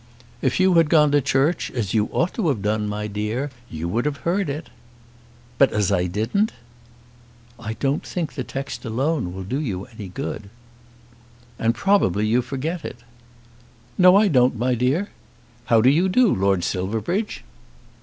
[0.41, 3.87] "If you had gone to church, as you ought to have done, my dear, you
[3.87, 4.71] would have heard it."
[5.59, 6.53] "But as I didn't?"
[7.59, 10.49] "I don't think the text alone will do you any good."
[11.59, 13.01] "And probably you forget it."
[13.95, 15.09] "No, I don't, my dear.
[15.65, 17.43] How do you do, Lord Silverbridge?"